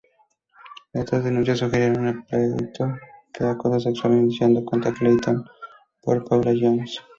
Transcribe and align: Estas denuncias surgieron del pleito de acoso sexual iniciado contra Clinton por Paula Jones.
Estas 0.93 1.23
denuncias 1.23 1.59
surgieron 1.59 2.03
del 2.03 2.23
pleito 2.23 2.97
de 3.37 3.47
acoso 3.47 3.79
sexual 3.79 4.13
iniciado 4.15 4.65
contra 4.65 4.91
Clinton 4.91 5.45
por 6.01 6.27
Paula 6.27 6.53
Jones. 6.59 6.97